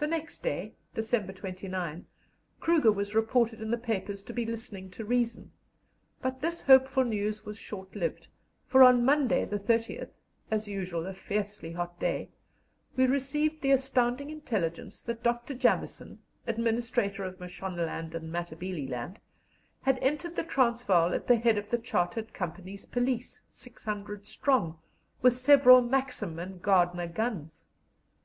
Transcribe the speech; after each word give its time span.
The 0.00 0.08
next 0.08 0.42
day, 0.42 0.72
December 0.92 1.32
29, 1.32 2.04
Kruger 2.58 2.90
was 2.90 3.14
reported 3.14 3.60
in 3.62 3.70
the 3.70 3.78
papers 3.78 4.20
to 4.24 4.32
be 4.32 4.44
listening 4.44 4.90
to 4.90 5.04
reason; 5.04 5.52
but 6.20 6.40
this 6.40 6.62
hopeful 6.62 7.04
news 7.04 7.44
was 7.46 7.56
short 7.56 7.94
lived, 7.94 8.26
for 8.66 8.82
on 8.82 9.04
Monday, 9.04 9.44
the 9.44 9.60
30th 9.60 10.10
as 10.50 10.66
usual, 10.66 11.06
a 11.06 11.12
fiercely 11.14 11.70
hot 11.70 12.00
day 12.00 12.30
we 12.96 13.06
received 13.06 13.62
the 13.62 13.70
astounding 13.70 14.30
intelligence 14.30 15.00
that 15.02 15.22
Dr. 15.22 15.54
Jameson, 15.54 16.18
administrator 16.48 17.22
of 17.22 17.38
Mashonaland 17.38 18.16
and 18.16 18.32
Matabeleland, 18.32 19.20
had 19.82 19.98
entered 20.02 20.34
the 20.34 20.42
Transvaal 20.42 21.14
at 21.14 21.28
the 21.28 21.36
head 21.36 21.56
of 21.56 21.70
the 21.70 21.78
Chartered 21.78 22.34
Company's 22.34 22.84
Police, 22.84 23.42
600 23.52 24.26
strong, 24.26 24.80
with 25.22 25.34
several 25.34 25.82
Maxim 25.82 26.40
and 26.40 26.60
Gardner 26.60 27.06
guns. 27.06 27.64